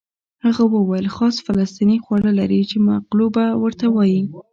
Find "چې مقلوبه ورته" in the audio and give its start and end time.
2.69-3.85